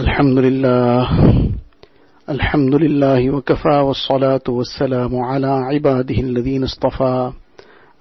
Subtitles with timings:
[0.00, 1.08] الحمد لله
[2.28, 7.32] الحمد لله وكفى والصلاة والسلام على عباده الذين اصطفى.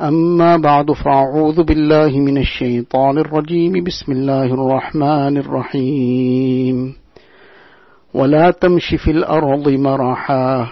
[0.01, 3.83] أما بعد فأعوذ بالله من الشيطان الرجيم.
[3.83, 6.95] بسم الله الرحمن الرحيم.
[8.13, 10.67] ولا تمش في الأرض مرحا.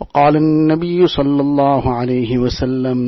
[0.00, 2.98] وقال النبي صلى الله عليه وسلم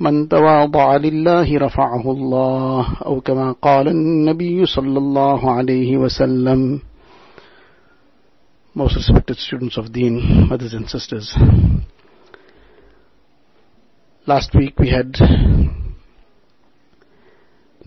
[0.00, 6.80] من تواضع لله رفعه الله أو كما قال النبي صلى الله عليه وسلم
[8.76, 11.34] Most respected students of Deen, mothers and sisters.
[14.26, 15.16] Last week we had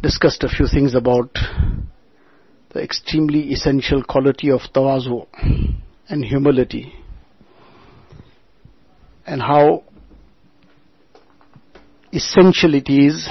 [0.02, 1.30] discussed a few things about
[2.74, 5.28] the extremely essential quality of tawazu
[6.10, 6.92] and humility
[9.27, 9.85] and how
[12.13, 13.29] essential it is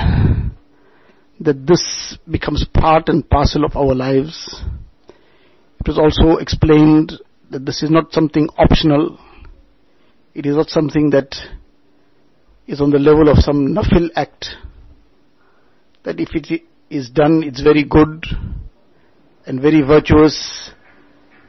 [1.39, 4.61] that this becomes part and parcel of our lives.
[5.79, 7.13] It was also explained
[7.51, 9.19] that this is not something optional.
[10.33, 11.35] It is not something that
[12.67, 14.47] is on the level of some nafil act.
[16.03, 18.25] That if it is done, it's very good
[19.45, 20.71] and very virtuous.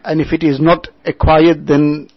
[0.04, 2.08] And if it is not acquired, then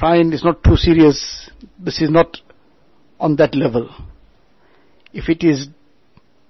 [0.00, 1.50] fine, it's not too serious.
[1.78, 2.38] This is not
[3.20, 3.88] on that level.
[5.12, 5.68] If it is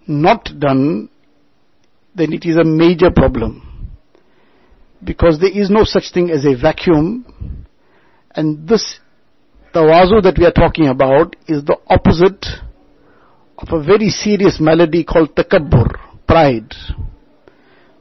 [0.06, 1.08] not done,
[2.14, 3.90] then it is a major problem.
[5.02, 7.66] Because there is no such thing as a vacuum.
[8.30, 9.00] And this
[9.74, 12.46] tawazu that we are talking about is the opposite
[13.58, 15.94] of a very serious malady called takabbur,
[16.26, 16.72] pride.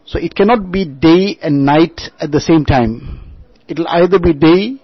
[0.05, 3.19] So it cannot be day and night at the same time.
[3.67, 4.81] It will either be day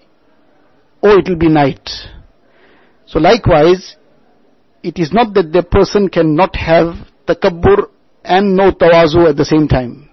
[1.02, 1.88] or it will be night.
[3.06, 3.96] So likewise,
[4.82, 6.94] it is not that the person cannot have
[7.26, 7.88] takabbur
[8.24, 10.08] and no tawazu at the same time.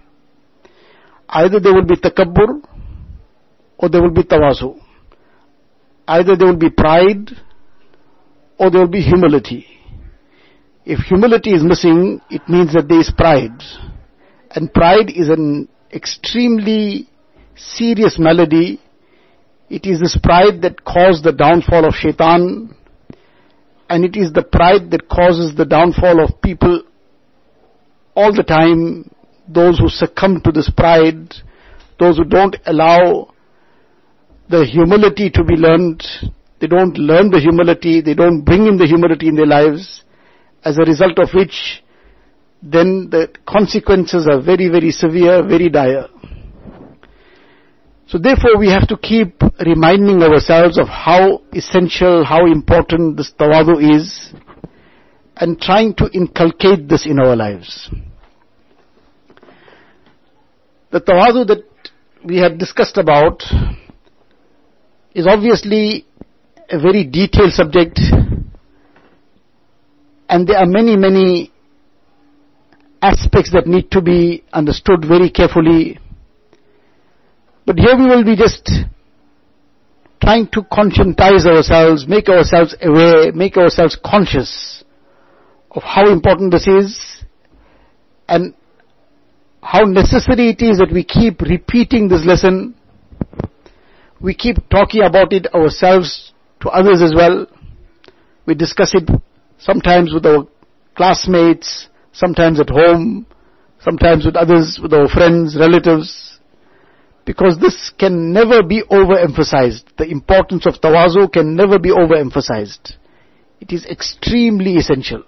[1.28, 2.62] Either there will be takabbur
[3.78, 4.80] or there will be tawazu.
[6.06, 7.30] Either there will be pride
[8.58, 9.66] or there will be humility.
[10.84, 13.62] If humility is missing, it means that there is pride.
[14.50, 17.08] And pride is an extremely
[17.54, 18.80] serious malady.
[19.70, 22.74] It is this pride that caused the downfall of shaitan
[23.90, 26.82] and it is the pride that causes the downfall of people
[28.14, 29.10] all the time.
[29.48, 31.34] Those who succumb to this pride,
[31.98, 33.32] those who don't allow
[34.50, 36.02] the humility to be learned,
[36.60, 40.02] they don't learn the humility, they don't bring in the humility in their lives,
[40.64, 41.82] as a result of which
[42.62, 46.08] then the consequences are very, very severe, very dire.
[48.08, 53.96] So therefore we have to keep reminding ourselves of how essential, how important this tawadu
[53.96, 54.32] is
[55.36, 57.90] and trying to inculcate this in our lives.
[60.90, 61.64] The tawadu that
[62.24, 63.42] we have discussed about
[65.14, 66.06] is obviously
[66.70, 68.00] a very detailed subject
[70.30, 71.52] and there are many, many
[73.02, 75.98] aspects that need to be understood very carefully
[77.68, 78.66] but here we will be just
[80.22, 84.82] trying to conscientize ourselves, make ourselves aware, make ourselves conscious
[85.72, 87.24] of how important this is
[88.26, 88.54] and
[89.62, 92.74] how necessary it is that we keep repeating this lesson.
[94.18, 97.46] We keep talking about it ourselves to others as well.
[98.46, 99.10] We discuss it
[99.58, 100.48] sometimes with our
[100.96, 103.26] classmates, sometimes at home,
[103.82, 106.27] sometimes with others, with our friends, relatives
[107.28, 109.82] because this can never be overemphasized.
[109.98, 112.94] The importance of tawazu can never be overemphasized.
[113.60, 115.24] It is extremely essential.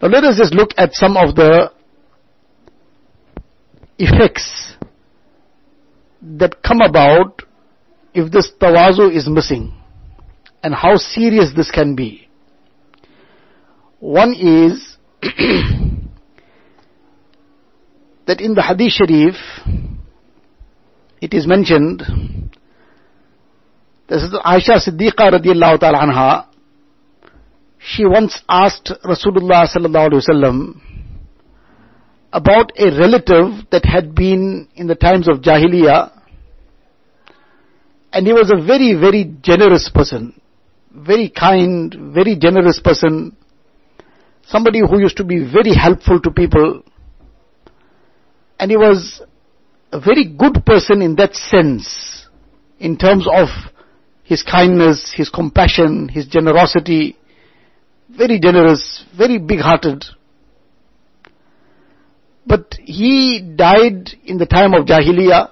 [0.00, 1.72] Now let us just look at some of the
[3.98, 4.76] effects
[6.22, 7.42] that come about
[8.14, 9.74] if this tawazu is missing
[10.62, 12.28] and how serious this can be.
[13.98, 14.96] One is
[18.28, 19.34] that in the hadith sharif
[21.22, 22.00] it is mentioned,
[24.08, 26.46] this is Aisha Siddiqa radiallahu ta'ala anha,
[27.78, 30.80] she once asked Rasulullah sallallahu alaihi wasallam
[32.32, 36.10] about a relative that had been in the times of Jahiliyyah,
[38.12, 40.40] and he was a very, very generous person,
[40.92, 43.36] very kind, very generous person,
[44.44, 46.82] somebody who used to be very helpful to people,
[48.58, 49.22] and he was
[49.92, 52.26] a very good person in that sense,
[52.80, 53.48] in terms of
[54.24, 57.16] his kindness, his compassion, his generosity,
[58.10, 60.04] very generous, very big hearted.
[62.46, 65.50] But he died in the time of Jahiliyyah.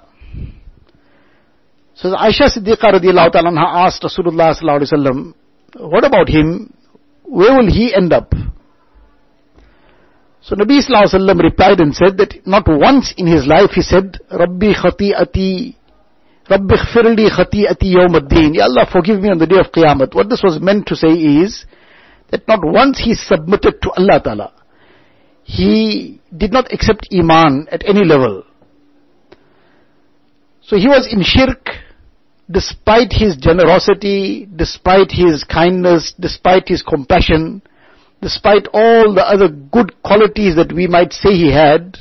[1.95, 3.53] So Aisha Siddiqa radiallahu ta'ala
[3.87, 5.35] asked Rasulullah sallallahu alayhi wasallam,
[5.79, 6.73] what about him?
[7.25, 8.33] Where will he end up?
[10.43, 13.83] So Nabi sallallahu alayhi wasallam replied and said that not once in his life he
[13.83, 15.77] said, Rabbi khati'ati,
[16.49, 18.55] Rabbi khfirli khati'ati yawm ad-din.
[18.55, 20.15] Ya Allah forgive me on the day of Qiyamah.
[20.15, 21.67] What this was meant to say is,
[22.31, 24.53] that not once he submitted to Allah Ta'ala.
[25.45, 28.45] He did not accept Iman at any level.
[30.63, 31.69] So he was in shirk
[32.49, 37.63] despite his generosity, despite his kindness, despite his compassion,
[38.23, 41.97] despite all the other good qualities that we might say he had.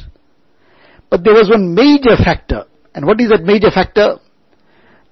[1.09, 2.65] But there was one major factor.
[2.93, 4.17] And what is that major factor?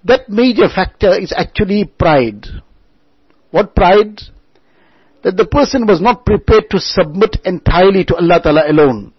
[0.04, 2.46] That major factor is actually pride.
[3.52, 4.22] What pride?
[5.28, 9.14] that the person was not prepared to submit entirely to Allah Ta'ala alone.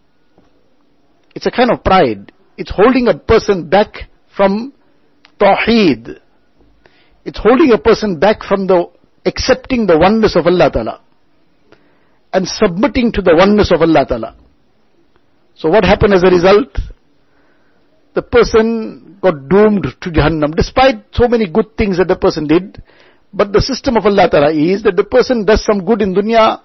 [1.35, 2.32] It's a kind of pride.
[2.56, 4.73] It's holding a person back from
[5.38, 6.19] Tawheed.
[7.26, 8.90] It's holding a person back from the
[9.26, 11.00] accepting the oneness of Allah Ta'ala
[12.32, 14.36] and submitting to the oneness of Allah Ta'ala.
[15.54, 16.78] So what happened as a result?
[18.14, 22.82] The person got doomed to Jahannam despite so many good things that the person did.
[23.32, 26.60] But the system of Allah Ta'ala is that the person does some good in dunya,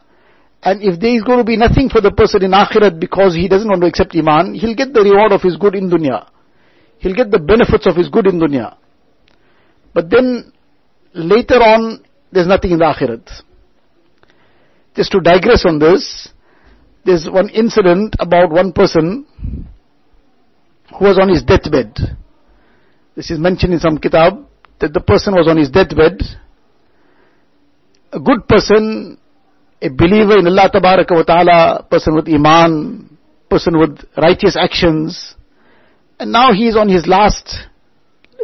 [0.63, 3.49] and if there is going to be nothing for the person in akhirat because he
[3.49, 6.25] doesn't want to accept iman, he'll get the reward of his good in dunya.
[6.99, 8.77] He'll get the benefits of his good in dunya.
[9.93, 10.53] But then,
[11.13, 13.43] later on, there's nothing in the akhirat.
[14.95, 16.29] Just to digress on this,
[17.05, 19.25] there's one incident about one person
[20.97, 21.97] who was on his deathbed.
[23.15, 24.45] This is mentioned in some kitab,
[24.79, 26.21] that the person was on his deathbed,
[28.11, 29.17] a good person,
[29.81, 33.17] a believer in Allah wa ta'ala, person with iman,
[33.49, 35.35] person with righteous actions,
[36.19, 37.67] and now he is on his last,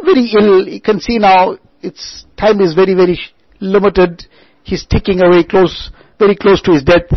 [0.04, 3.18] very ill, he can see now, its time is very, very
[3.60, 4.24] limited,
[4.62, 7.10] he's ticking away close, very close to his death.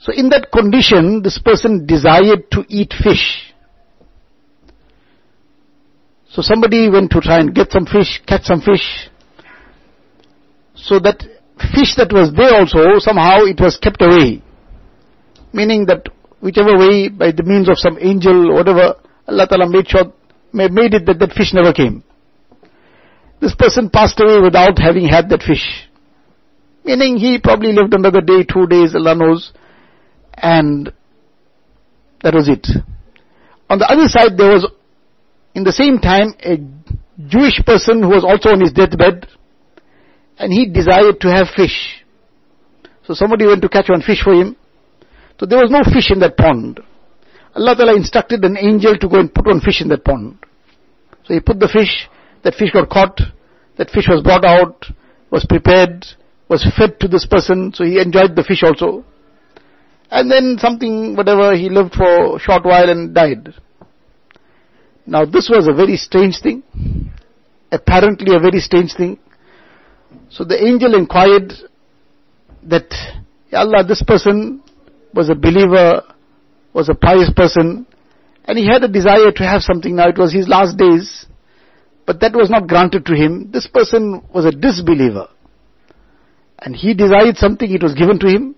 [0.00, 3.54] So in that condition, this person desired to eat fish.
[6.30, 9.10] So somebody went to try and get some fish, catch some fish,
[10.74, 11.20] so that
[11.74, 14.42] fish that was there also, somehow it was kept away.
[15.52, 16.06] Meaning that
[16.40, 18.94] whichever way, by the means of some angel, whatever,
[19.28, 20.12] Allah Ta'ala made sure,
[20.52, 22.02] made it that that fish never came.
[23.40, 25.89] This person passed away without having had that fish.
[26.90, 29.52] Meaning he probably lived another day, two days, Allah knows,
[30.34, 30.92] and
[32.24, 32.66] that was it.
[33.68, 34.66] On the other side, there was,
[35.54, 36.58] in the same time, a
[37.28, 39.28] Jewish person who was also on his deathbed,
[40.36, 42.02] and he desired to have fish.
[43.06, 44.56] So somebody went to catch one fish for him.
[45.38, 46.80] So there was no fish in that pond.
[47.54, 50.38] Allah Ta'ala instructed an angel to go and put one fish in that pond.
[51.22, 52.08] So he put the fish,
[52.42, 53.20] that fish got caught,
[53.78, 54.86] that fish was brought out,
[55.30, 56.04] was prepared,
[56.50, 59.04] was fed to this person, so he enjoyed the fish also.
[60.10, 63.54] And then something, whatever, he lived for a short while and died.
[65.06, 66.64] Now this was a very strange thing.
[67.70, 69.20] Apparently a very strange thing.
[70.28, 71.52] So the angel inquired
[72.64, 72.90] that,
[73.52, 74.60] Ya Allah, this person
[75.14, 76.02] was a believer,
[76.72, 77.86] was a pious person,
[78.44, 80.08] and he had a desire to have something now.
[80.08, 81.26] It was his last days,
[82.06, 83.52] but that was not granted to him.
[83.52, 85.28] This person was a disbeliever.
[86.60, 88.54] And he desired something, it was given to him.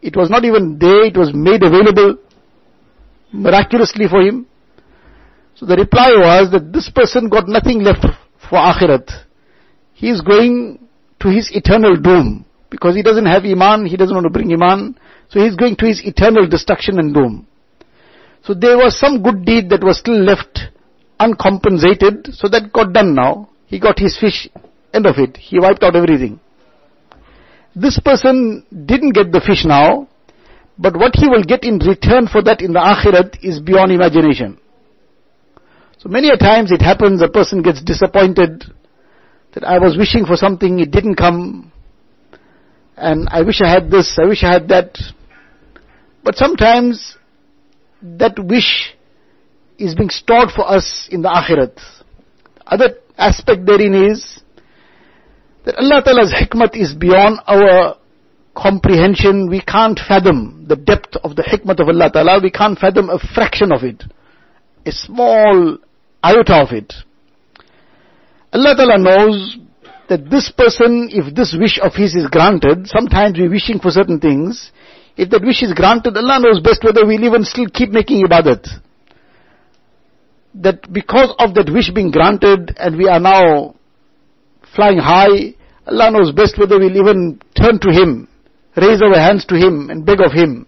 [0.00, 2.18] It was not even there, it was made available
[3.32, 4.46] miraculously for him.
[5.54, 8.04] So the reply was that this person got nothing left
[8.48, 9.08] for akhirat.
[9.92, 10.86] He is going
[11.20, 12.44] to his eternal doom.
[12.70, 15.86] Because he doesn't have Iman, he doesn't want to bring Iman, so he's going to
[15.86, 17.46] his eternal destruction and doom.
[18.44, 20.60] So there was some good deed that was still left
[21.20, 23.50] uncompensated, so that got done now.
[23.66, 24.48] He got his fish,
[24.92, 25.36] end of it.
[25.36, 26.40] He wiped out everything.
[27.74, 30.08] This person didn't get the fish now,
[30.78, 34.58] but what he will get in return for that in the akhirat is beyond imagination.
[35.98, 38.64] So many a times it happens a person gets disappointed
[39.54, 41.72] that I was wishing for something, it didn't come,
[42.96, 44.98] and I wish I had this, I wish I had that.
[46.24, 47.16] But sometimes
[48.02, 48.94] that wish
[49.78, 51.78] is being stored for us in the akhirat.
[52.66, 54.41] Other aspect therein is
[55.64, 57.96] that Allah Ta'ala's hikmat is beyond our
[58.56, 59.48] comprehension.
[59.48, 62.40] We can't fathom the depth of the hikmat of Allah Ta'ala.
[62.42, 64.02] We can't fathom a fraction of it.
[64.84, 65.78] A small
[66.22, 66.92] iota of it.
[68.52, 69.58] Allah Ta'ala knows
[70.08, 74.20] that this person, if this wish of his is granted, sometimes we're wishing for certain
[74.20, 74.72] things,
[75.16, 78.66] If that wish is granted, Allah knows best whether we'll even still keep making ibadat.
[80.54, 83.74] That because of that wish being granted and we are now
[84.74, 85.54] flying high,
[85.86, 88.28] Allah knows best whether we'll even turn to Him,
[88.76, 90.66] raise our hands to Him and beg of Him.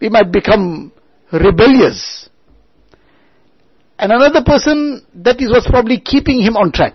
[0.00, 0.92] We might become
[1.32, 2.28] rebellious.
[3.98, 6.94] And another person, that is what's probably keeping him on track.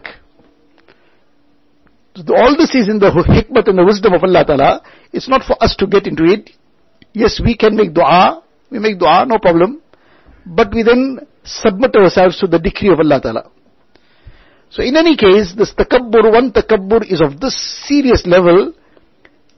[2.15, 4.81] All this is in the hikmah and the wisdom of Allah Ta'ala.
[5.11, 6.51] It's not for us to get into it.
[7.11, 8.43] Yes, we can make dua.
[8.69, 9.81] We make dua, no problem.
[10.45, 13.51] But we then submit ourselves to the decree of Allah Ta'ala.
[14.73, 17.53] So in any case, this takabbur, one takabbur is of this
[17.85, 18.73] serious level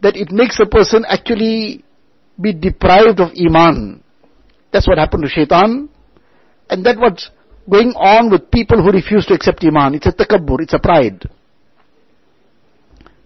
[0.01, 1.86] that it makes a person actually
[2.39, 4.03] be deprived of iman.
[4.74, 5.88] That's what happened to shaitan.
[6.69, 7.31] And that what's
[7.69, 9.95] going on with people who refuse to accept iman.
[9.95, 11.24] It's a takabbur, it's a pride.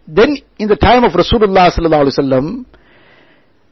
[0.08, 2.66] Then in the time of Rasulullah sallallahu alaihi wasallam,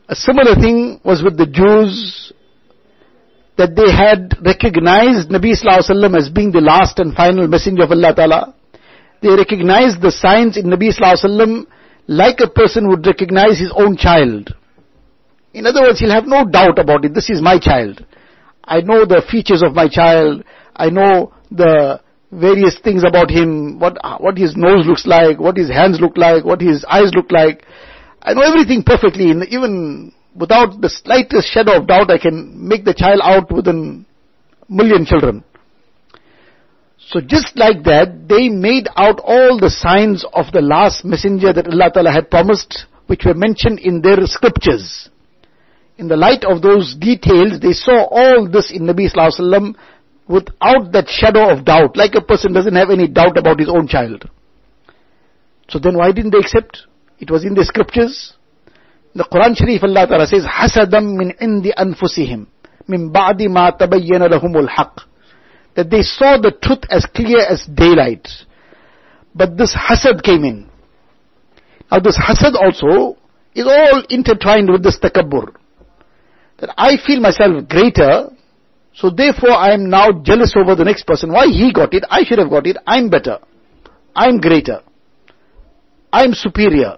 [0.10, 2.34] a similar thing was with the Jews
[3.58, 7.84] that they had recognized Nabi sallallahu alaihi wasallam as being the last and final messenger
[7.84, 8.54] of Allah Taala.
[9.22, 11.66] They recognized the signs in Nabi sallallahu alaihi wasallam
[12.08, 14.54] like a person would recognize his own child.
[15.54, 17.14] In other words, he'll have no doubt about it.
[17.14, 18.06] This is my child.
[18.64, 20.44] I know the features of my child.
[20.76, 22.00] I know the
[22.32, 26.46] various things about him, what, what his nose looks like, what his hands look like,
[26.46, 27.66] what his eyes look like.
[28.22, 32.94] I know everything perfectly, even without the slightest shadow of doubt, I can make the
[32.94, 34.06] child out within
[34.70, 35.44] million children.
[37.10, 41.68] So just like that, they made out all the signs of the last messenger that
[41.68, 45.10] Allah Ta'ala had promised, which were mentioned in their scriptures.
[45.98, 49.76] In the light of those details, they saw all this in Nabi Sallallahu Alaihi Wasallam
[50.28, 53.88] without that shadow of doubt, like a person doesn't have any doubt about his own
[53.88, 54.30] child.
[55.70, 56.84] So then why didn't they accept?
[57.20, 58.34] It was in the scriptures.
[59.18, 62.46] The Quran Sharif Allah Ta'ala says, Hasadam min indi anfusihim,
[62.88, 65.06] min ba'di ma tabayyana lahumul haqq.
[65.76, 68.28] That they saw the truth as clear as daylight.
[69.34, 70.70] But this hasad came in.
[71.92, 73.18] Now this hasad also
[73.56, 75.56] is all intertwined with this takabbur.
[76.60, 78.30] That I feel myself greater,
[78.94, 81.32] so therefore I am now jealous over the next person.
[81.32, 83.40] Why he got it, I should have got it, I'm better.
[84.16, 84.82] I'm greater.
[86.14, 86.98] I'm superior.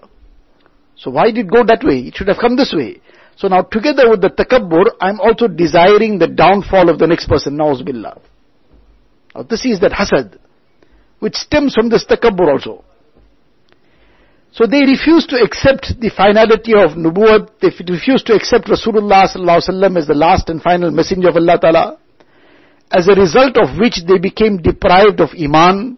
[1.00, 2.00] So why did it go that way?
[2.00, 3.00] It should have come this way.
[3.36, 7.56] So now together with the takabbur, I'm also desiring the downfall of the next person.
[7.56, 8.20] Na'uzubillah.
[9.34, 10.38] Now this is that hasad,
[11.20, 12.84] which stems from this takabbur also.
[14.52, 19.96] So they refuse to accept the finality of nubuwwat, they refuse to accept Rasulullah sallallahu
[19.96, 21.98] as the last and final messenger of Allah ta'ala,
[22.90, 25.96] as a result of which they became deprived of iman,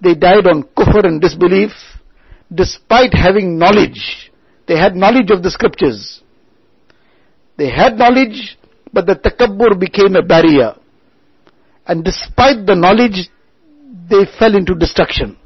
[0.00, 1.72] they died on kufr and disbelief,
[2.54, 4.30] despite having knowledge.
[4.66, 6.22] They had knowledge of the scriptures.
[7.56, 8.56] They had knowledge,
[8.92, 10.74] but the takabbur became a barrier.
[11.86, 13.28] And despite the knowledge,
[14.10, 15.36] they fell into destruction.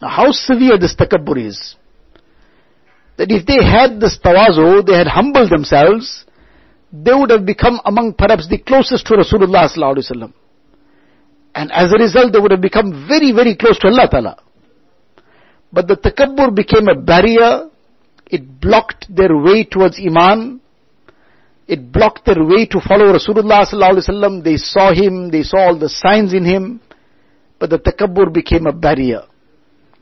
[0.00, 1.76] Now how severe this takabbur is.
[3.18, 6.24] That if they had this tawazu, they had humbled themselves,
[6.92, 10.32] they would have become among perhaps the closest to Rasulullah.
[11.54, 14.42] And as a result, they would have become very, very close to Allah Ta'ala.
[15.72, 17.68] But the takabbur became a barrier.
[18.26, 20.60] It blocked their way towards Iman.
[21.66, 24.44] It blocked their way to follow Rasulullah.
[24.44, 26.80] They saw him, they saw all the signs in him.
[27.58, 29.22] But the takabbur became a barrier.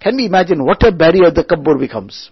[0.00, 2.31] Can we imagine what a barrier takabbur becomes?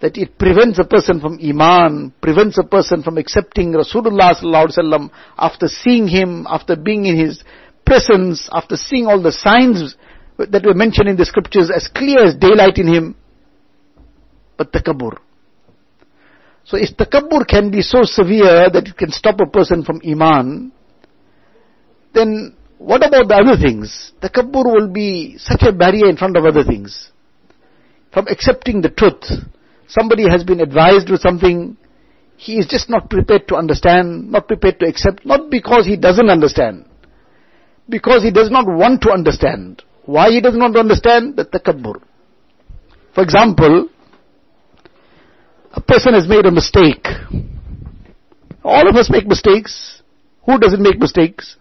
[0.00, 6.08] That it prevents a person from iman, prevents a person from accepting Rasulullah after seeing
[6.08, 7.44] him, after being in his
[7.84, 9.94] presence, after seeing all the signs
[10.46, 13.16] that were mentioned in the scriptures as clear as daylight in him.
[14.56, 15.18] But takabbur.
[16.64, 20.72] So if takabbur can be so severe that it can stop a person from iman,
[22.14, 24.12] then what about the other things?
[24.22, 27.10] Takabbur will be such a barrier in front of other things.
[28.12, 29.24] From accepting the truth.
[29.88, 31.76] Somebody has been advised with something,
[32.36, 36.30] he is just not prepared to understand, not prepared to accept, not because he doesn't
[36.30, 36.86] understand.
[37.88, 39.82] Because he does not want to understand.
[40.14, 41.36] Why he does not understand?
[41.36, 42.00] The takabbur.
[43.14, 43.88] For example,
[45.72, 47.06] a person has made a mistake.
[48.64, 50.02] All of us make mistakes.
[50.46, 51.56] Who doesn't make mistakes?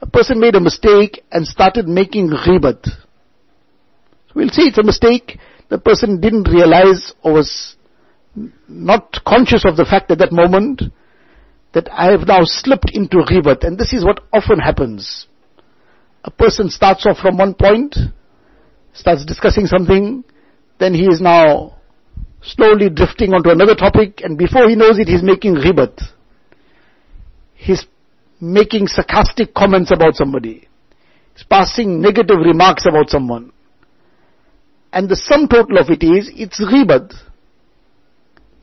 [0.00, 2.86] a person made a mistake and started making ghibat.
[4.34, 5.38] We'll see it's a mistake.
[5.68, 7.76] The person didn't realize or was
[8.68, 10.82] not conscious of the fact at that moment
[11.72, 13.66] that I have now slipped into ghibat.
[13.66, 15.26] And this is what often happens.
[16.26, 17.96] A person starts off from one point,
[18.92, 20.24] starts discussing something,
[20.80, 21.78] then he is now
[22.42, 26.02] slowly drifting onto another topic, and before he knows it, he's making ghibat.
[27.54, 27.86] He's
[28.40, 30.68] making sarcastic comments about somebody.
[31.34, 33.52] He's passing negative remarks about someone.
[34.92, 37.14] And the sum total of it is, it's ghibat.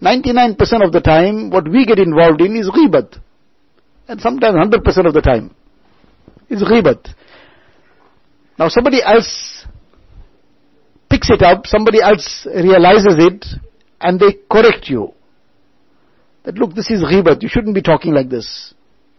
[0.02, 3.20] 99% of the time, what we get involved in is ghibat.
[4.08, 5.56] And sometimes 100% of the time,
[6.50, 7.14] It's ghibat.
[8.58, 9.66] Now somebody else
[11.10, 13.46] picks it up, somebody else realizes it,
[14.02, 15.14] and they correct you.
[16.44, 18.74] That look, this is ghibat, you shouldn't be talking like this.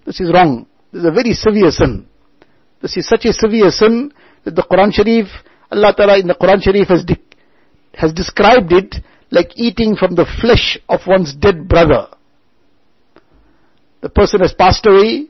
[0.04, 0.66] This is wrong.
[0.92, 2.06] This is a very severe sin.
[2.82, 4.12] This is such a severe sin
[4.44, 5.26] that the Quran Sharif,
[5.70, 7.18] Allah Ta'ala in the Quran Sharif has, de-
[7.94, 8.96] has described it
[9.30, 12.08] like eating from the flesh of one's dead brother.
[14.02, 15.28] The person has passed away,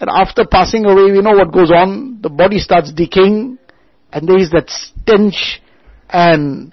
[0.00, 2.20] and after passing away, we know what goes on.
[2.22, 3.58] The body starts decaying,
[4.12, 5.60] and there is that stench,
[6.08, 6.72] and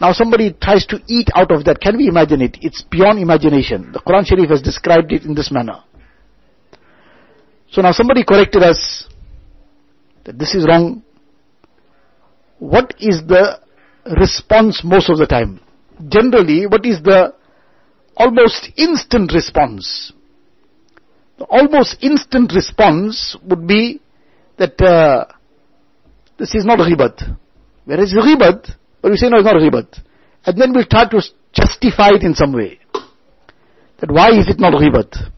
[0.00, 1.80] now somebody tries to eat out of that.
[1.80, 2.58] Can we imagine it?
[2.60, 3.90] It's beyond imagination.
[3.92, 5.82] The Quran Sharif has described it in this manner.
[7.72, 9.08] So now somebody corrected us
[10.24, 11.02] that this is wrong.
[12.58, 13.60] What is the
[14.18, 15.60] response most of the time?
[16.08, 17.34] Generally, what is the
[18.16, 20.12] almost instant response?
[21.38, 24.00] The almost instant response would be
[24.56, 25.26] that uh,
[26.38, 27.36] this is not ghibat.
[27.84, 28.70] Whereas ghibat,
[29.02, 30.00] but we say no, it's not ghibat.
[30.46, 32.78] And then we'll try to justify it in some way.
[34.00, 35.30] That why is it not ghibat?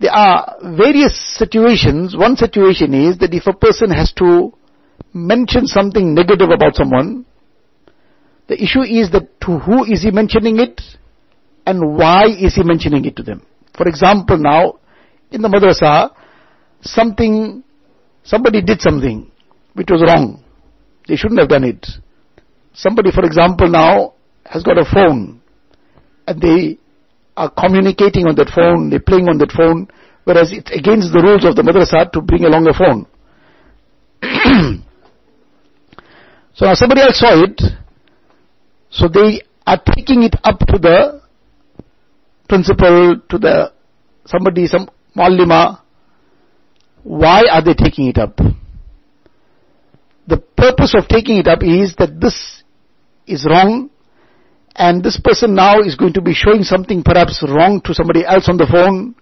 [0.00, 2.16] There are various situations.
[2.16, 4.52] One situation is that if a person has to
[5.12, 7.24] mention something negative about someone,
[8.48, 10.80] the issue is that to who is he mentioning it
[11.66, 13.46] and why is he mentioning it to them.
[13.76, 14.78] For example now,
[15.30, 16.14] in the madrasa,
[16.80, 17.64] something,
[18.22, 19.30] somebody did something
[19.74, 20.42] which was wrong.
[21.08, 21.86] They shouldn't have done it.
[22.72, 24.14] Somebody, for example, now
[24.44, 25.40] has got a phone
[26.26, 26.78] and they
[27.36, 29.88] are communicating on that phone, they're playing on that phone,
[30.24, 33.06] whereas it's against the rules of the madrasa to bring along a phone.
[36.54, 37.60] so now somebody else saw it,
[38.90, 41.23] so they are taking it up to the
[42.48, 43.72] principal, to the
[44.26, 45.80] somebody, some muallima.
[47.02, 48.36] Why are they taking it up?
[50.26, 52.62] The purpose of taking it up is that this
[53.26, 53.90] is wrong
[54.76, 58.48] and this person now is going to be showing something perhaps wrong to somebody else
[58.48, 59.14] on the phone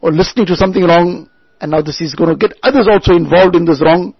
[0.00, 1.28] or listening to something wrong
[1.60, 4.14] and now this is going to get others also involved in this wrong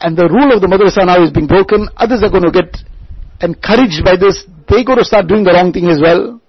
[0.00, 2.76] and the rule of the madrasa now is being broken others are going to get
[3.40, 6.40] encouraged by this they're going to start doing the wrong thing as well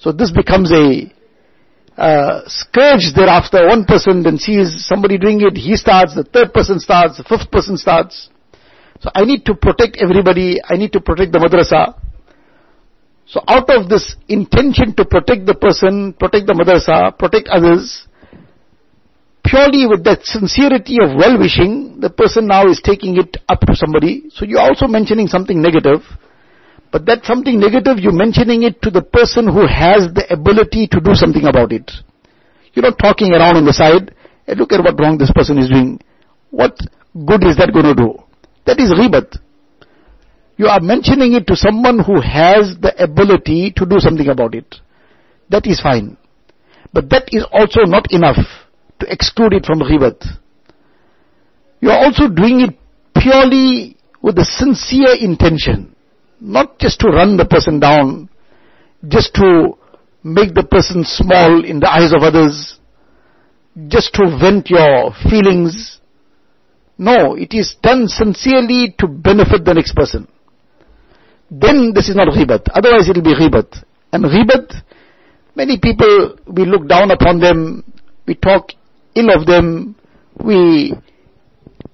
[0.00, 1.12] so this becomes a
[2.00, 3.68] uh, scourge thereafter.
[3.68, 7.50] One person then sees somebody doing it he starts the third person starts the fifth
[7.50, 8.30] person starts.
[9.00, 12.00] So I need to protect everybody I need to protect the madrasa.
[13.26, 18.08] So out of this intention to protect the person, protect the madrasa, protect others,
[19.44, 24.24] purely with that sincerity of well-wishing, the person now is taking it up to somebody.
[24.30, 26.02] So you're also mentioning something negative,
[26.92, 31.00] but that's something negative, you're mentioning it to the person who has the ability to
[31.00, 31.90] do something about it.
[32.74, 34.14] You're not talking around on the side,
[34.46, 36.00] hey, look at what wrong this person is doing.
[36.50, 36.76] What
[37.26, 38.18] good is that going to do?
[38.66, 39.38] That is ghibat.
[40.56, 44.76] You are mentioning it to someone who has the ability to do something about it.
[45.48, 46.16] That is fine.
[46.92, 48.36] But that is also not enough
[48.98, 50.22] to exclude it from ghibat.
[51.80, 52.76] You are also doing it
[53.16, 55.94] purely with a sincere intention.
[56.40, 58.28] Not just to run the person down,
[59.06, 59.76] just to
[60.22, 62.78] make the person small in the eyes of others,
[63.88, 66.00] just to vent your feelings.
[66.98, 70.28] No, it is done sincerely to benefit the next person
[71.50, 72.68] then this is not ghibat.
[72.72, 73.84] Otherwise it will be ghibat.
[74.12, 74.82] And ghibat,
[75.56, 77.84] many people, we look down upon them,
[78.26, 78.70] we talk
[79.14, 79.96] ill of them,
[80.42, 80.94] we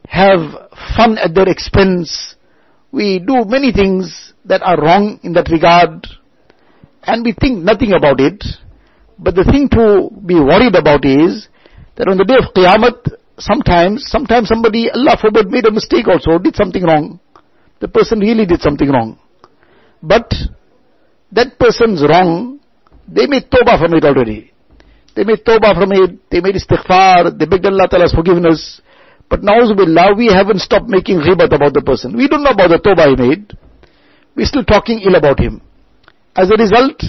[0.06, 0.40] have
[0.96, 2.37] fun at their expense,
[2.92, 6.06] we do many things that are wrong in that regard,
[7.02, 8.42] and we think nothing about it.
[9.18, 11.48] But the thing to be worried about is
[11.96, 16.38] that on the day of Qiyamah, sometimes, sometimes somebody, Allah forbid, made a mistake also,
[16.38, 17.20] did something wrong.
[17.80, 19.18] The person really did something wrong.
[20.02, 20.32] But
[21.32, 22.61] that person's wrong,
[23.09, 24.52] they made tawbah from it already.
[25.14, 28.80] They made tawbah from it, they made istighfar, they begged Allah Ta'ala's forgiveness.
[29.28, 32.16] But na'uzubillah, we haven't stopped making ghibat about the person.
[32.16, 33.52] We don't know about the tawbah he made.
[34.37, 35.62] We're still talking ill about him.
[36.37, 37.03] As a result,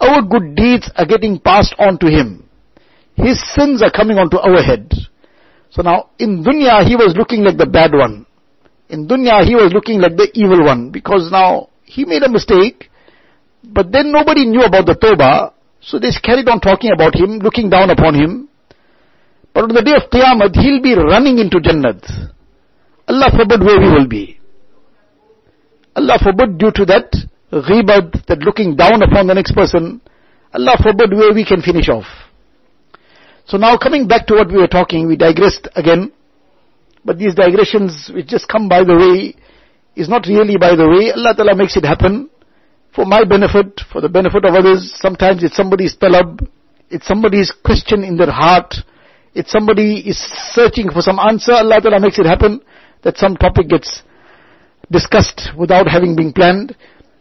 [0.00, 2.48] our good deeds are getting passed on to him.
[3.16, 4.92] His sins are coming onto our head.
[5.70, 8.26] So now, in dunya, he was looking like the bad one.
[8.88, 12.90] In dunya, he was looking like the evil one because now he made a mistake,
[13.64, 17.68] but then nobody knew about the tawbah, so they carried on talking about him, looking
[17.68, 18.48] down upon him.
[19.52, 22.02] But on the day of Qiyamah, he'll be running into Jannat.
[23.08, 24.40] Allah forbid where we will be.
[25.96, 27.14] Allah forbid due to that
[27.52, 30.00] ghibat, that looking down upon the next person,
[30.52, 32.06] Allah forbid where we can finish off.
[33.46, 36.12] So now coming back to what we were talking, we digressed again.
[37.04, 39.36] But these digressions which just come by the way
[39.94, 41.12] is not really by the way.
[41.12, 42.30] Allah Ta'ala makes it happen
[42.94, 44.94] for my benefit, for the benefit of others.
[44.96, 46.48] Sometimes it's somebody's talab,
[46.90, 48.74] it's somebody's question in their heart,
[49.34, 50.18] it's somebody is
[50.54, 51.52] searching for some answer.
[51.52, 52.62] Allah Ta'ala makes it happen
[53.02, 54.02] that some topic gets
[54.90, 56.76] discussed without having been planned.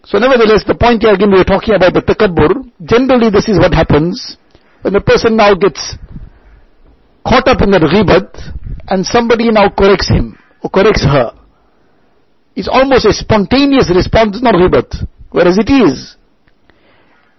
[0.06, 2.70] So nevertheless, the point here again we are talking about the takabbur.
[2.84, 4.38] Generally this is what happens
[4.82, 5.96] when a person now gets
[7.26, 8.36] caught up in that ghibat
[8.90, 11.32] and somebody now corrects him or corrects her.
[12.56, 16.16] It's almost a spontaneous response, not ghibat, whereas it is.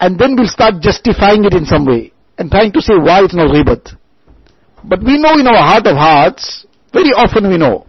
[0.01, 3.35] And then we'll start justifying it in some way and trying to say why it's
[3.35, 3.95] not ghibat.
[4.85, 7.87] But we know in our heart of hearts, very often we know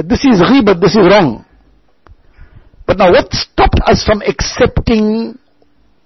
[0.00, 1.44] that this is ghibat, this is wrong.
[2.86, 5.38] But now what stopped us from accepting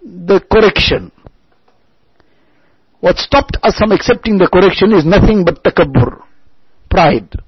[0.03, 1.13] the correction?
[2.99, 6.27] What stopped us from accepting the correction is nothing but takabbur,
[6.91, 7.39] pride.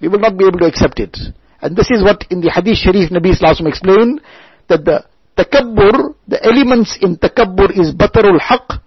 [0.00, 1.18] We will not be able to accept it.
[1.60, 4.22] And this is what in the Hadith Sharif Nabi Sallallahu explained,
[4.70, 5.04] that the
[5.36, 8.80] takabbur, the elements in takabbur is batarul haq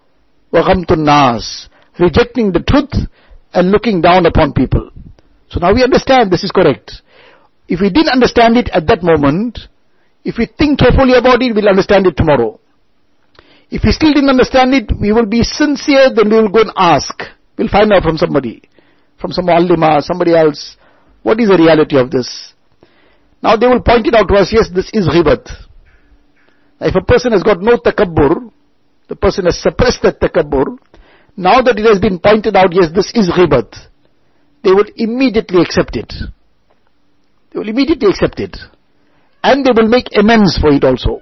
[0.52, 3.06] wa ghamtun nas, rejecting the truth
[3.54, 4.90] and looking down upon people.
[5.50, 6.92] So now we understand this is correct.
[7.68, 9.60] If we didn't understand it at that moment,
[10.24, 12.60] if we think carefully about it, we'll understand it tomorrow.
[13.70, 16.72] If we still didn't understand it, we will be sincere, then we will go and
[16.76, 17.14] ask.
[17.58, 18.62] We'll find out from somebody,
[19.20, 20.78] from some muallima, somebody else,
[21.24, 22.54] what is the reality of this?
[23.42, 25.50] Now they will point it out to us, yes, this is ghibat.
[26.82, 28.52] If a person has got no takabbur,
[29.08, 30.78] the person has suppressed that takabbur,
[31.38, 33.74] now that it has been pointed out, yes, this is ghibat,
[34.66, 36.12] they will immediately accept it.
[37.54, 38.58] They will immediately accept it.
[39.44, 41.22] And they will make amends for it also.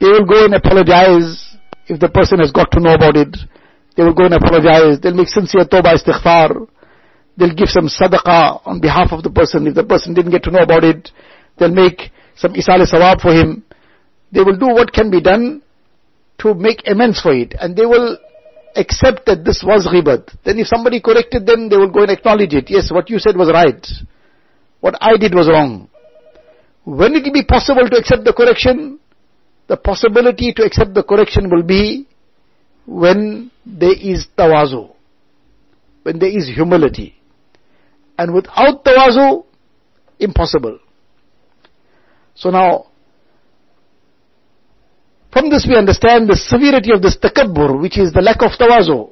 [0.00, 1.54] They will go and apologize
[1.86, 3.36] if the person has got to know about it.
[3.94, 5.00] They will go and apologize.
[5.00, 6.66] They'll make sincere tawbah istighfar.
[7.36, 9.66] They'll give some sadaqah on behalf of the person.
[9.66, 11.10] If the person didn't get to know about it,
[11.58, 13.64] they'll make some isal sawab for him.
[14.32, 15.60] They will do what can be done
[16.38, 17.54] to make amends for it.
[17.60, 18.16] And they will
[18.76, 20.34] accept that this was ghibat.
[20.44, 22.70] Then if somebody corrected them, they will go and acknowledge it.
[22.70, 23.86] Yes, what you said was right.
[24.80, 25.88] What I did was wrong.
[26.84, 28.98] When it will be possible to accept the correction?
[29.68, 32.08] The possibility to accept the correction will be
[32.86, 34.94] when there is tawazu.
[36.02, 37.14] When there is humility.
[38.18, 39.44] And without tawazu,
[40.18, 40.78] impossible.
[42.34, 42.86] So now,
[45.32, 49.10] from this we understand the severity of this takabbur, which is the lack of tawazu.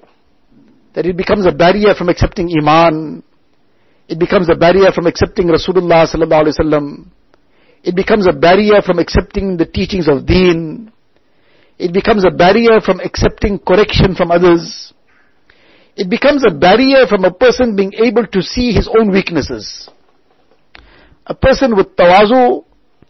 [0.95, 3.23] That it becomes a barrier from accepting iman,
[4.11, 7.07] it becomes a barrier from accepting Rasulullah sallallahu.
[7.85, 10.91] It becomes a barrier from accepting the teachings of deen.
[11.79, 14.93] It becomes a barrier from accepting correction from others.
[15.95, 19.89] It becomes a barrier from a person being able to see his own weaknesses.
[21.27, 22.65] A person with tawazu,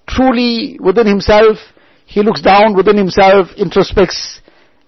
[0.06, 1.56] truly within himself,
[2.10, 4.40] he looks down within himself, introspects,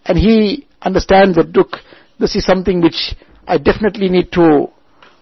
[0.05, 1.77] and he understands that, look,
[2.19, 3.15] this is something which
[3.47, 4.67] I definitely need to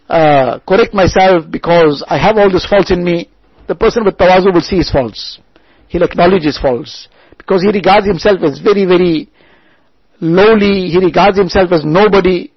[0.08, 3.28] uh, correct myself because I have all these faults in me,
[3.68, 5.40] the person with tawazu will see his faults.
[5.88, 7.06] He'll acknowledge his faults.
[7.36, 9.28] Because he regards himself as very, very
[10.22, 12.50] lowly, he regards himself as nobody.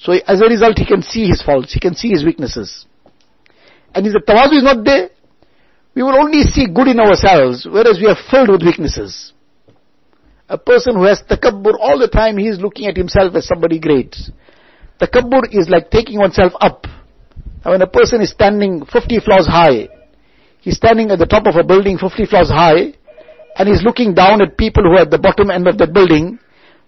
[0.00, 2.84] So as a result, he can see his faults, he can see his weaknesses.
[3.94, 5.10] And if the tawazu is not there,
[5.96, 9.32] we will only see good in ourselves, whereas we are filled with weaknesses.
[10.46, 13.80] A person who has takabbur all the time, he is looking at himself as somebody
[13.80, 14.14] great.
[15.00, 16.84] Takabbur is like taking oneself up.
[17.64, 19.88] Now when a person is standing 50 floors high,
[20.60, 22.92] he's standing at the top of a building 50 floors high,
[23.56, 26.38] and he's looking down at people who are at the bottom end of that building,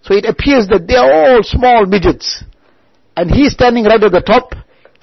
[0.03, 2.43] so it appears that they are all small midgets.
[3.17, 4.53] And he's standing right at the top,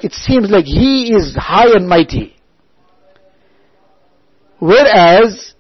[0.00, 2.35] it seems like he is high and mighty.
[4.66, 5.54] Whereas,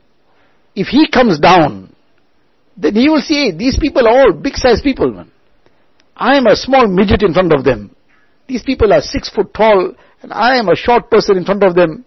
[0.74, 1.94] if he comes down,
[2.76, 5.30] then he will see, these people are all big sized people, man.
[6.16, 7.94] I am a small midget in front of them.
[8.48, 11.76] These people are six foot tall and I am a short person in front of
[11.76, 12.04] them.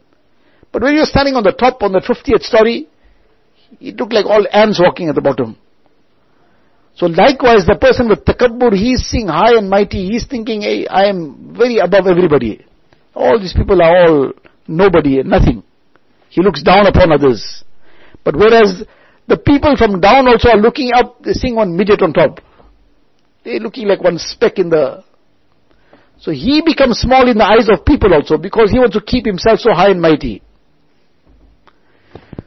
[0.73, 2.89] But when you're standing on the top on the 50th story,
[3.79, 5.57] it looked like all ants walking at the bottom.
[6.95, 10.63] So likewise, the person with takabbur, he is seeing high and mighty, he is thinking,
[10.63, 12.65] hey, I am very above everybody.
[13.15, 14.33] All these people are all
[14.67, 15.63] nobody, nothing.
[16.29, 17.63] He looks down upon others.
[18.23, 18.83] But whereas
[19.27, 22.39] the people from down also are looking up, they're seeing one midget on top.
[23.43, 25.03] They're looking like one speck in the...
[26.19, 29.25] So he becomes small in the eyes of people also because he wants to keep
[29.25, 30.41] himself so high and mighty.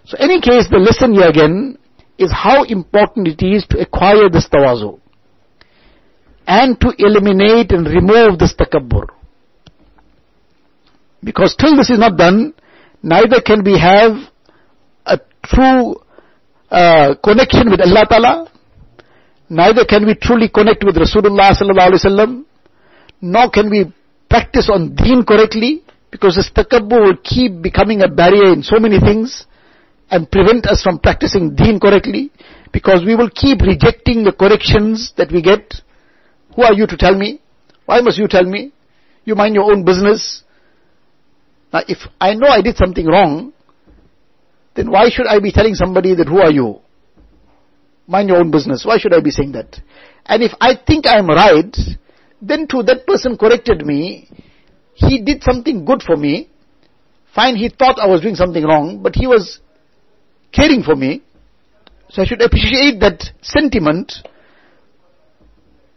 [0.05, 1.79] So in any case, the lesson here again
[2.19, 5.01] is how important it is to acquire this tawazu
[6.47, 9.09] and to eliminate and remove this takabbur.
[11.25, 12.53] Because till this is not done,
[13.03, 14.13] neither can we have
[15.07, 15.97] a true
[16.71, 18.49] uh, connection with Allah Ta'ala,
[19.49, 22.45] neither can we truly connect with Rasulullah Sallallahu Alaihi Wasallam,
[23.21, 23.93] nor can we
[24.31, 28.99] practice on deen correctly, because this takabbur will keep becoming a barrier in so many
[28.99, 29.47] things,
[30.11, 32.31] and prevent us from practicing deen correctly,
[32.73, 35.75] because we will keep rejecting the corrections that we get.
[36.57, 37.41] Who are you to tell me?
[37.87, 38.73] Why must you tell me?
[39.25, 40.45] You mind your own business.
[41.73, 43.53] Now, if I know I did something wrong,
[44.75, 46.81] then why should I be telling somebody that who are you?
[48.07, 48.85] Mind your own business.
[48.85, 49.81] Why should I be saying that?
[50.27, 51.75] And if I think I'm right,
[52.41, 54.29] then to that person corrected me,
[54.95, 56.51] he did something good for me.
[57.35, 59.61] Fine, he thought I was doing something wrong, but he was
[60.53, 61.23] caring for me.
[62.11, 64.13] So I should appreciate that sentiment.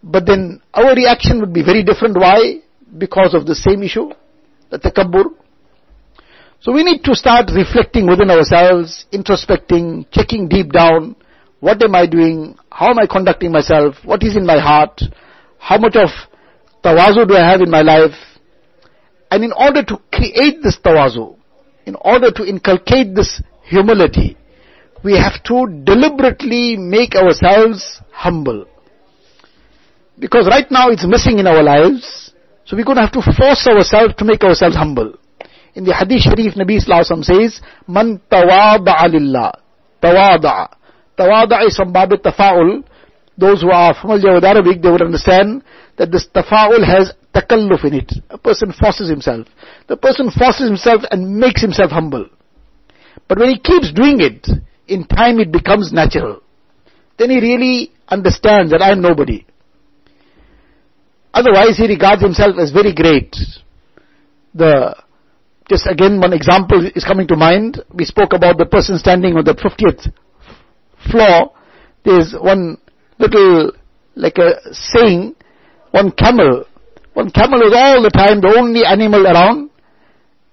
[0.02, 2.16] But then our reaction would be very different.
[2.18, 2.62] Why?
[2.98, 4.12] Because of the same issue,
[4.70, 5.26] the takabbur.
[6.66, 11.16] So we need to start reflecting within ourselves, introspecting, checking deep down,
[11.60, 12.58] what am I doing?
[12.72, 13.98] How am I conducting myself?
[14.04, 15.00] What is in my heart?
[15.60, 16.10] How much of
[16.84, 18.18] tawazu do I have in my life?
[19.30, 21.38] And in order to create this tawazu,
[21.86, 24.36] in order to inculcate this humility,
[25.04, 28.66] we have to deliberately make ourselves humble.
[30.18, 32.32] Because right now it's missing in our lives,
[32.66, 35.20] so we're going to have to force ourselves to make ourselves humble.
[35.76, 39.52] In the Hadith Sharif, Nabi Sallallahu says, Man tawada'a lillah.
[40.02, 40.74] Tawada'a.
[41.18, 42.84] Tawada'a is from Bab tafa'ul.
[43.38, 45.64] Those who are familiar with Arabic, they would understand
[45.98, 48.12] that this tafa'ul has takalluf in it.
[48.30, 49.48] A person forces himself.
[49.88, 52.30] The person forces himself and makes himself humble.
[53.28, 54.48] But when he keeps doing it,
[54.88, 56.42] in time it becomes natural.
[57.18, 59.46] Then he really understands that I am nobody.
[61.34, 63.36] Otherwise he regards himself as very great.
[64.54, 64.96] The
[65.70, 67.82] just again one example is coming to mind.
[67.94, 70.12] We spoke about the person standing on the 50th
[71.12, 71.52] floor.
[72.04, 72.78] There's one
[73.18, 73.72] little,
[74.16, 75.36] like a saying,
[75.92, 76.66] one camel.
[77.14, 79.70] One camel was all the time the only animal around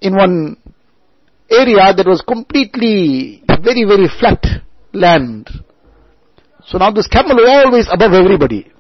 [0.01, 0.57] in one
[1.51, 4.43] area that was completely very, very flat
[4.93, 5.49] land.
[6.67, 8.71] So now this camel was always above everybody.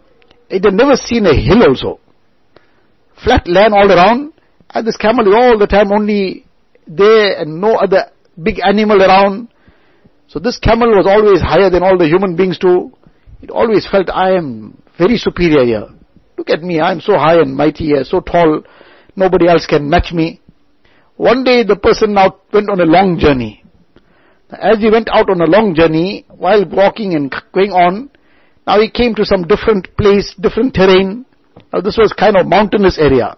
[0.48, 2.00] It had never seen a hill also.
[3.22, 4.32] Flat land all around.
[4.74, 6.46] And this camel is all the time only
[6.86, 8.10] there and no other
[8.42, 9.48] big animal around.
[10.28, 12.92] So this camel was always higher than all the human beings too.
[13.42, 15.88] It always felt I am very superior here.
[16.38, 18.62] Look at me, I am so high and mighty here, so tall,
[19.14, 20.40] nobody else can match me.
[21.16, 23.62] One day the person now went on a long journey.
[24.50, 28.10] As he went out on a long journey, while walking and going on,
[28.66, 31.26] now he came to some different place, different terrain.
[31.72, 33.36] Now this was kind of mountainous area.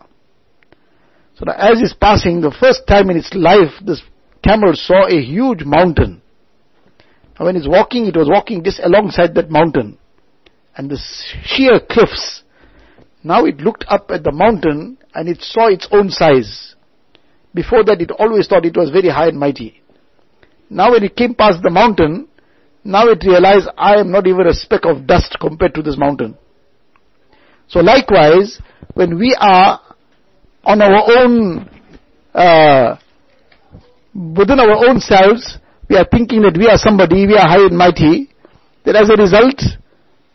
[1.37, 4.03] So as he's passing, the first time in its life, this
[4.43, 6.23] camel saw a huge mountain.
[7.39, 9.99] Now when he's walking, it was walking just alongside that mountain.
[10.77, 10.99] And the
[11.45, 12.43] sheer cliffs.
[13.23, 16.75] Now it looked up at the mountain and it saw its own size.
[17.53, 19.83] Before that it always thought it was very high and mighty.
[20.71, 22.29] Now when it came past the mountain,
[22.85, 26.37] now it realized I am not even a speck of dust compared to this mountain.
[27.69, 28.61] So likewise,
[28.93, 29.81] when we are
[30.67, 31.69] on our own,
[32.35, 32.97] uh,
[34.15, 37.77] within our own selves, we are thinking that we are somebody, we are high and
[37.77, 38.31] mighty,
[38.85, 39.61] that as a result,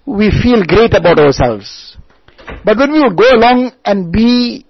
[0.06, 1.98] we feel great about ourselves.
[2.66, 4.66] But when we will go along and be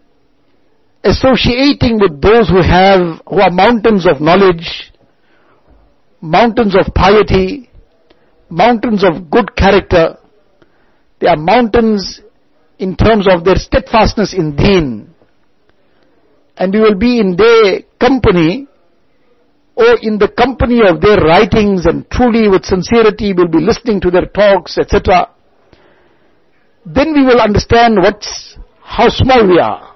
[1.04, 4.92] associating with those who have, who are mountains of knowledge,
[6.22, 7.70] mountains of piety,
[8.50, 10.18] mountains of good character,
[11.20, 12.22] they are mountains
[12.78, 15.09] in terms of their steadfastness in deen,
[16.60, 18.68] and we will be in their company
[19.76, 24.12] or in the company of their writings and truly with sincerity will be listening to
[24.12, 25.30] their talks, etc.,
[26.86, 29.96] then we will understand what's, how small we are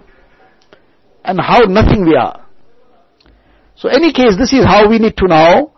[1.26, 2.46] and how nothing we are.
[3.76, 5.74] So any case, this is how we need to now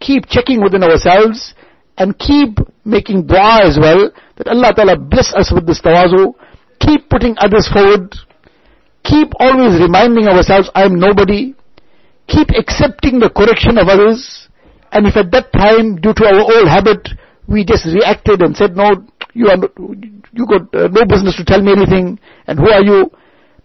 [0.00, 1.54] keep checking within ourselves
[1.96, 6.34] and keep making dua as well that Allah Ta'ala bless us with this tawazu.
[6.80, 8.14] Keep putting others forward
[9.04, 11.54] Keep always reminding ourselves, I am nobody.
[12.26, 14.48] keep accepting the correction of others,
[14.92, 17.08] and if at that time, due to our old habit,
[17.46, 19.58] we just reacted and said, no, you are,
[20.32, 23.10] you got uh, no business to tell me anything, and who are you?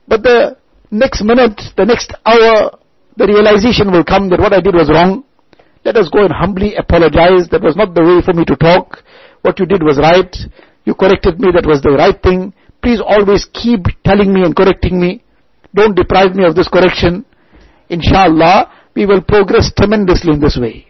[0.08, 0.58] But the
[0.92, 2.78] next minute, the next hour,
[3.16, 5.24] the realization will come that what I did was wrong.
[5.86, 7.48] Let us go and humbly apologize.
[7.52, 9.04] That was not the way for me to talk.
[9.44, 10.36] What you did was right.
[10.84, 11.52] You corrected me.
[11.54, 12.54] That was the right thing.
[12.84, 15.24] Please always keep telling me and correcting me.
[15.74, 17.26] Don't deprive me of this correction.
[17.90, 20.88] Inshallah, we will progress tremendously in this way.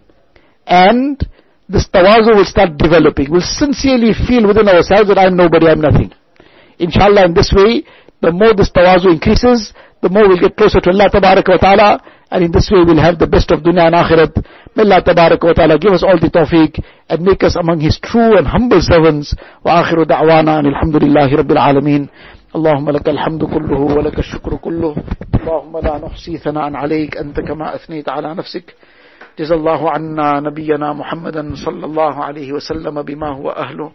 [0.66, 1.20] And
[1.68, 3.32] this tawazu will start developing.
[3.32, 6.12] We'll sincerely feel within ourselves that I'm nobody, I'm nothing.
[6.80, 7.84] Inshallah, in this way,
[8.22, 12.44] the more this tawazu increases, the more we'll get closer to Allah wa ta'ala, and
[12.44, 14.34] in this way we'll have the best of dunya and akhirat.
[14.76, 18.00] May Allah tabarak wa ta'ala give us all the tawfiq and make us among His
[18.00, 19.36] true and humble servants.
[19.64, 22.10] Wa akhiru da'wana and alhamdulillahi rabbil alameen.
[22.56, 24.96] اللهم لك الحمد كله ولك الشكر كله.
[25.36, 28.76] اللهم لا نحصي ثناء عليك أنت كما أثنيت على نفسك.
[29.40, 33.92] جزا الله عنا نبينا محمدا صلى الله عليه وسلم بما هو أهله.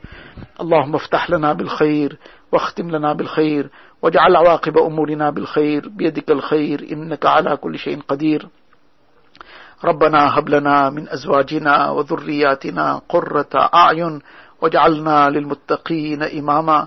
[0.61, 2.19] اللهم افتح لنا بالخير
[2.53, 3.71] واختم لنا بالخير
[4.03, 5.88] واجعل عواقب أمورنا بالخير.
[5.88, 8.47] بيدك الخير إنك على كل شيء قدير.
[9.85, 14.21] ربنا هب لنا من أزواجنا وذرياتنا قرة أعين
[14.62, 16.87] واجعلنا للمتقين إماما.